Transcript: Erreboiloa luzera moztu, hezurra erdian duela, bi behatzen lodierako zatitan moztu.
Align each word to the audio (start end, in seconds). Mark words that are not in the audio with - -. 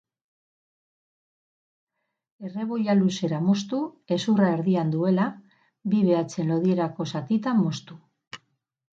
Erreboiloa 2.47 2.95
luzera 3.01 3.41
moztu, 3.49 3.81
hezurra 4.15 4.47
erdian 4.53 4.93
duela, 4.95 5.27
bi 5.91 5.99
behatzen 6.07 6.49
lodierako 6.53 7.07
zatitan 7.17 7.61
moztu. 7.67 7.99